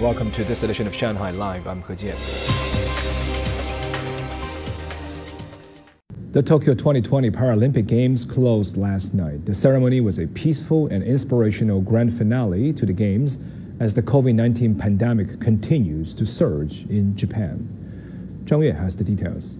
Welcome 0.00 0.30
to 0.30 0.44
this 0.44 0.62
edition 0.62 0.86
of 0.86 0.94
Shanghai 0.94 1.30
Live. 1.30 1.66
I'm 1.66 1.82
He 1.82 1.92
Jian. 1.92 2.16
The 6.32 6.42
Tokyo 6.42 6.72
2020 6.72 7.30
Paralympic 7.30 7.86
Games 7.86 8.24
closed 8.24 8.78
last 8.78 9.12
night. 9.12 9.44
The 9.44 9.52
ceremony 9.52 10.00
was 10.00 10.18
a 10.18 10.26
peaceful 10.28 10.86
and 10.86 11.04
inspirational 11.04 11.82
grand 11.82 12.14
finale 12.14 12.72
to 12.72 12.86
the 12.86 12.94
Games 12.94 13.38
as 13.78 13.92
the 13.92 14.00
COVID 14.00 14.34
19 14.34 14.74
pandemic 14.74 15.38
continues 15.38 16.14
to 16.14 16.24
surge 16.24 16.86
in 16.86 17.14
Japan. 17.14 17.68
Zhang 18.46 18.64
Yue 18.64 18.72
has 18.72 18.96
the 18.96 19.04
details. 19.04 19.58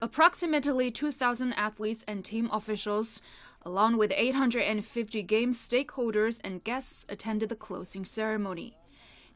Approximately 0.00 0.92
2,000 0.92 1.54
athletes 1.54 2.04
and 2.06 2.24
team 2.24 2.48
officials, 2.52 3.20
along 3.62 3.96
with 3.96 4.12
850 4.14 5.24
Games 5.24 5.58
stakeholders 5.58 6.38
and 6.44 6.62
guests, 6.62 7.04
attended 7.08 7.48
the 7.48 7.56
closing 7.56 8.04
ceremony. 8.04 8.76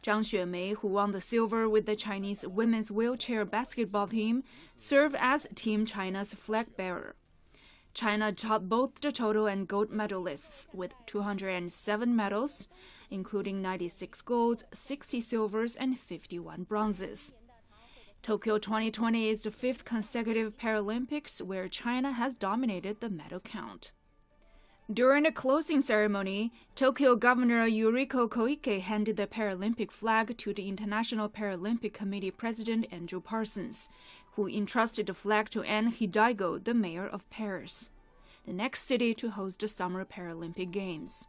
Zhang 0.02 0.24
Xuemei, 0.24 0.74
who 0.76 0.88
won 0.88 1.12
the 1.12 1.20
silver 1.20 1.68
with 1.68 1.86
the 1.86 1.94
Chinese 1.94 2.44
women's 2.46 2.90
wheelchair 2.90 3.44
basketball 3.44 4.08
team, 4.08 4.42
served 4.76 5.14
as 5.18 5.46
Team 5.54 5.86
China's 5.86 6.34
flag 6.34 6.76
bearer. 6.76 7.14
China 7.94 8.32
topped 8.32 8.68
both 8.68 9.00
the 9.00 9.12
total 9.12 9.46
and 9.46 9.68
gold 9.68 9.90
medalists 9.90 10.66
with 10.74 10.92
207 11.06 12.16
medals, 12.16 12.66
including 13.10 13.62
96 13.62 14.22
golds, 14.22 14.64
60 14.72 15.20
silvers, 15.20 15.76
and 15.76 15.98
51 15.98 16.64
bronzes. 16.64 17.32
Tokyo 18.22 18.58
2020 18.58 19.28
is 19.28 19.40
the 19.42 19.50
fifth 19.50 19.84
consecutive 19.84 20.56
Paralympics 20.56 21.40
where 21.40 21.68
China 21.68 22.12
has 22.12 22.34
dominated 22.34 23.00
the 23.00 23.10
medal 23.10 23.40
count. 23.40 23.92
During 24.92 25.22
the 25.22 25.32
closing 25.32 25.80
ceremony, 25.80 26.52
Tokyo 26.74 27.16
Governor 27.16 27.66
Yuriko 27.66 28.28
Koike 28.28 28.80
handed 28.80 29.16
the 29.16 29.26
Paralympic 29.26 29.90
flag 29.90 30.36
to 30.36 30.52
the 30.52 30.68
International 30.68 31.30
Paralympic 31.30 31.94
Committee 31.94 32.32
President 32.32 32.86
Andrew 32.90 33.20
Parsons, 33.20 33.88
who 34.32 34.46
entrusted 34.48 35.06
the 35.06 35.14
flag 35.14 35.48
to 35.50 35.62
Anne 35.62 35.86
Hidalgo, 35.86 36.58
the 36.58 36.74
mayor 36.74 37.06
of 37.06 37.30
Paris, 37.30 37.88
the 38.44 38.52
next 38.52 38.86
city 38.86 39.14
to 39.14 39.30
host 39.30 39.60
the 39.60 39.68
Summer 39.68 40.04
Paralympic 40.04 40.72
Games. 40.72 41.26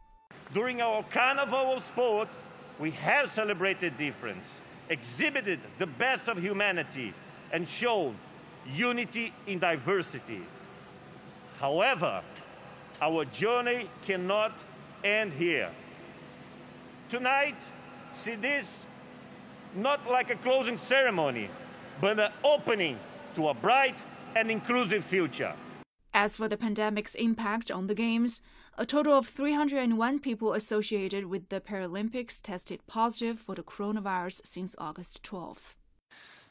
During 0.52 0.82
our 0.82 1.02
carnival 1.04 1.74
of 1.74 1.82
sport, 1.82 2.28
we 2.78 2.90
have 2.90 3.30
celebrated 3.30 3.96
difference, 3.96 4.58
exhibited 4.90 5.60
the 5.78 5.86
best 5.86 6.28
of 6.28 6.36
humanity, 6.36 7.14
and 7.50 7.66
shown 7.66 8.16
unity 8.74 9.32
in 9.46 9.58
diversity. 9.58 10.42
However, 11.60 12.22
our 13.00 13.24
journey 13.26 13.88
cannot 14.04 14.52
end 15.02 15.32
here. 15.32 15.70
Tonight, 17.08 17.56
see 18.12 18.34
this 18.34 18.84
not 19.74 20.08
like 20.08 20.30
a 20.30 20.36
closing 20.36 20.78
ceremony, 20.78 21.50
but 22.00 22.18
an 22.18 22.32
opening 22.44 22.98
to 23.34 23.48
a 23.48 23.54
bright 23.54 23.96
and 24.36 24.50
inclusive 24.50 25.04
future. 25.04 25.54
As 26.12 26.36
for 26.36 26.48
the 26.48 26.56
pandemic's 26.56 27.16
impact 27.16 27.70
on 27.70 27.88
the 27.88 27.94
Games, 27.94 28.40
a 28.78 28.86
total 28.86 29.18
of 29.18 29.26
301 29.26 30.20
people 30.20 30.52
associated 30.52 31.26
with 31.26 31.48
the 31.48 31.60
Paralympics 31.60 32.40
tested 32.40 32.80
positive 32.86 33.38
for 33.38 33.54
the 33.54 33.62
coronavirus 33.62 34.40
since 34.44 34.74
August 34.78 35.22
12. 35.22 35.76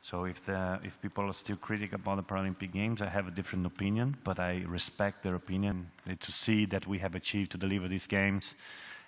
So 0.04 0.26
if, 0.26 0.44
the, 0.44 0.82
if 0.84 1.02
people 1.02 1.30
are 1.30 1.34
still 1.34 1.56
critical 1.56 1.96
about 1.96 2.18
the 2.18 2.24
Paralympic 2.24 2.74
Games, 2.74 3.02
I 3.02 3.08
have 3.08 3.26
a 3.26 3.32
different 3.32 3.66
opinion, 3.66 4.18
but 4.26 4.38
I 4.38 4.66
respect 4.68 5.24
their 5.24 5.36
opinion. 5.36 5.90
Eh, 6.06 6.16
to 6.20 6.30
see 6.30 6.66
that 6.66 6.86
we 6.86 7.00
have 7.00 7.16
achieved 7.16 7.52
to 7.54 7.58
deliver 7.58 7.88
these 7.88 8.06
games 8.06 8.56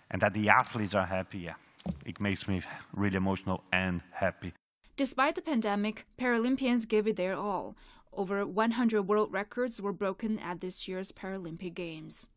and 0.09 0.21
that 0.21 0.33
the 0.33 0.47
athletes 0.47 0.95
are 0.95 1.05
happy, 1.05 1.39
yeah, 1.39 1.55
it 2.05 2.21
makes 2.21 2.47
me 2.47 2.61
really 2.93 3.17
emotional 3.17 3.61
and 3.73 4.01
happy. 4.13 4.53
Despite 4.95 5.35
the 5.35 5.41
pandemic, 5.41 6.05
Paralympians 6.17 6.87
gave 6.87 7.07
it 7.07 7.17
their 7.17 7.35
all. 7.35 7.75
Over 8.13 8.45
100 8.45 9.01
world 9.01 9.33
records 9.33 9.81
were 9.81 9.91
broken 9.91 10.39
at 10.39 10.61
this 10.61 10.87
year's 10.87 11.11
Paralympic 11.11 11.73
Games. 11.73 12.29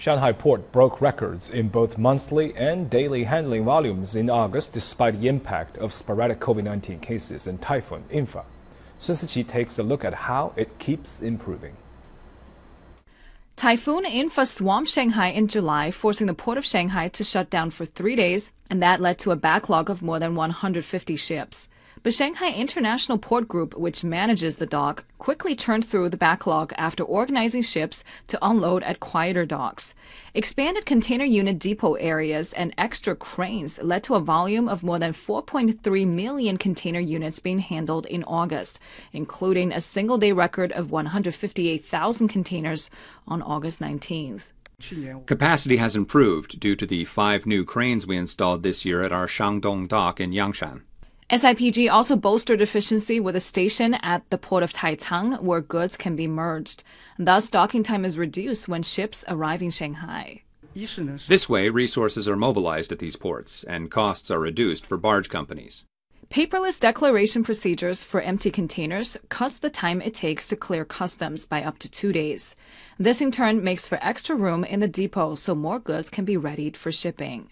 Shanghai 0.00 0.32
port 0.32 0.72
broke 0.72 1.02
records 1.02 1.50
in 1.50 1.68
both 1.68 1.98
monthly 1.98 2.56
and 2.56 2.88
daily 2.88 3.24
handling 3.24 3.66
volumes 3.66 4.16
in 4.16 4.30
August 4.30 4.72
despite 4.72 5.20
the 5.20 5.28
impact 5.28 5.76
of 5.76 5.92
sporadic 5.92 6.40
COVID 6.40 6.64
19 6.64 7.00
cases 7.00 7.46
and 7.46 7.60
Typhoon 7.60 8.04
In-Fa. 8.08 8.46
Sun 8.98 9.16
Siqi 9.16 9.46
takes 9.46 9.78
a 9.78 9.82
look 9.82 10.02
at 10.02 10.14
how 10.14 10.54
it 10.56 10.78
keeps 10.78 11.20
improving. 11.20 11.76
Typhoon 13.56 14.06
In-Fa 14.06 14.46
swamped 14.46 14.90
Shanghai 14.90 15.28
in 15.28 15.48
July, 15.48 15.90
forcing 15.90 16.28
the 16.28 16.32
port 16.32 16.56
of 16.56 16.64
Shanghai 16.64 17.08
to 17.08 17.22
shut 17.22 17.50
down 17.50 17.68
for 17.68 17.84
three 17.84 18.16
days, 18.16 18.52
and 18.70 18.82
that 18.82 19.02
led 19.02 19.18
to 19.18 19.32
a 19.32 19.36
backlog 19.36 19.90
of 19.90 20.00
more 20.00 20.18
than 20.18 20.34
150 20.34 21.14
ships. 21.16 21.68
But 22.02 22.14
Shanghai 22.14 22.50
International 22.52 23.18
Port 23.18 23.46
Group, 23.46 23.76
which 23.76 24.02
manages 24.02 24.56
the 24.56 24.64
dock, 24.64 25.04
quickly 25.18 25.54
turned 25.54 25.84
through 25.84 26.08
the 26.08 26.16
backlog 26.16 26.72
after 26.78 27.04
organizing 27.04 27.60
ships 27.60 28.02
to 28.28 28.38
unload 28.40 28.82
at 28.84 29.00
quieter 29.00 29.44
docks. 29.44 29.94
Expanded 30.32 30.86
container 30.86 31.26
unit 31.26 31.58
depot 31.58 31.94
areas 31.94 32.54
and 32.54 32.74
extra 32.78 33.14
cranes 33.14 33.78
led 33.82 34.02
to 34.04 34.14
a 34.14 34.20
volume 34.20 34.66
of 34.66 34.82
more 34.82 34.98
than 34.98 35.12
4.3 35.12 36.06
million 36.06 36.56
container 36.56 37.00
units 37.00 37.38
being 37.38 37.58
handled 37.58 38.06
in 38.06 38.24
August, 38.24 38.78
including 39.12 39.70
a 39.70 39.82
single 39.82 40.16
day 40.16 40.32
record 40.32 40.72
of 40.72 40.90
158,000 40.90 42.28
containers 42.28 42.88
on 43.28 43.42
August 43.42 43.78
19th. 43.78 44.52
Capacity 45.26 45.76
has 45.76 45.94
improved 45.94 46.58
due 46.58 46.74
to 46.76 46.86
the 46.86 47.04
five 47.04 47.44
new 47.44 47.62
cranes 47.66 48.06
we 48.06 48.16
installed 48.16 48.62
this 48.62 48.86
year 48.86 49.02
at 49.02 49.12
our 49.12 49.26
Shengdong 49.26 49.86
dock 49.86 50.18
in 50.18 50.30
Yangshan. 50.30 50.80
SIPG 51.30 51.88
also 51.88 52.16
bolstered 52.16 52.60
efficiency 52.60 53.20
with 53.20 53.36
a 53.36 53.40
station 53.40 53.94
at 53.94 54.28
the 54.30 54.38
port 54.38 54.64
of 54.64 54.72
Taicang 54.72 55.40
where 55.40 55.60
goods 55.60 55.96
can 55.96 56.16
be 56.16 56.26
merged. 56.26 56.82
Thus, 57.20 57.48
docking 57.48 57.84
time 57.84 58.04
is 58.04 58.18
reduced 58.18 58.66
when 58.66 58.82
ships 58.82 59.24
arrive 59.28 59.62
in 59.62 59.70
Shanghai. 59.70 60.42
This 60.74 61.48
way, 61.48 61.68
resources 61.68 62.26
are 62.26 62.34
mobilized 62.34 62.90
at 62.90 62.98
these 62.98 63.14
ports 63.14 63.62
and 63.62 63.92
costs 63.92 64.28
are 64.32 64.40
reduced 64.40 64.84
for 64.84 64.96
barge 64.96 65.28
companies. 65.28 65.84
Paperless 66.30 66.80
declaration 66.80 67.44
procedures 67.44 68.02
for 68.02 68.20
empty 68.20 68.50
containers 68.50 69.16
cuts 69.28 69.60
the 69.60 69.70
time 69.70 70.02
it 70.02 70.14
takes 70.14 70.48
to 70.48 70.56
clear 70.56 70.84
customs 70.84 71.46
by 71.46 71.62
up 71.62 71.78
to 71.78 71.88
two 71.88 72.12
days. 72.12 72.56
This 72.98 73.20
in 73.20 73.30
turn 73.30 73.62
makes 73.62 73.86
for 73.86 73.98
extra 74.02 74.34
room 74.34 74.64
in 74.64 74.80
the 74.80 74.88
depot 74.88 75.36
so 75.36 75.54
more 75.54 75.78
goods 75.78 76.10
can 76.10 76.24
be 76.24 76.36
readied 76.36 76.76
for 76.76 76.90
shipping. 76.90 77.50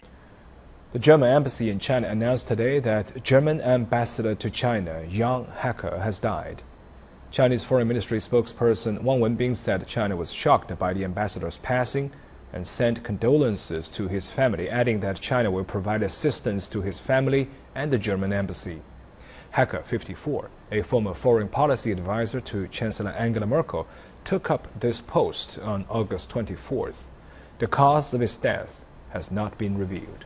The 0.90 0.98
German 0.98 1.28
embassy 1.28 1.68
in 1.68 1.80
China 1.80 2.08
announced 2.08 2.48
today 2.48 2.78
that 2.78 3.22
German 3.22 3.60
ambassador 3.60 4.34
to 4.34 4.48
China, 4.48 5.04
Jan 5.06 5.44
Hecker, 5.44 5.98
has 5.98 6.18
died. 6.18 6.62
Chinese 7.30 7.62
Foreign 7.62 7.86
Ministry 7.86 8.16
spokesperson 8.16 9.02
Wang 9.02 9.20
Wenbin 9.20 9.54
said 9.54 9.86
China 9.86 10.16
was 10.16 10.32
shocked 10.32 10.78
by 10.78 10.94
the 10.94 11.04
ambassador's 11.04 11.58
passing 11.58 12.10
and 12.54 12.66
sent 12.66 13.04
condolences 13.04 13.90
to 13.90 14.08
his 14.08 14.30
family, 14.30 14.70
adding 14.70 15.00
that 15.00 15.20
China 15.20 15.50
will 15.50 15.62
provide 15.62 16.02
assistance 16.02 16.66
to 16.68 16.80
his 16.80 16.98
family 16.98 17.50
and 17.74 17.92
the 17.92 17.98
German 17.98 18.32
embassy. 18.32 18.80
Hecker, 19.50 19.80
54, 19.80 20.48
a 20.72 20.80
former 20.80 21.12
foreign 21.12 21.48
policy 21.48 21.92
advisor 21.92 22.40
to 22.40 22.66
Chancellor 22.68 23.10
Angela 23.10 23.44
Merkel, 23.44 23.86
took 24.24 24.50
up 24.50 24.68
this 24.80 25.02
post 25.02 25.58
on 25.58 25.84
August 25.90 26.30
24th. 26.30 27.10
The 27.58 27.66
cause 27.66 28.14
of 28.14 28.22
his 28.22 28.38
death 28.38 28.86
has 29.10 29.30
not 29.30 29.58
been 29.58 29.76
revealed. 29.76 30.24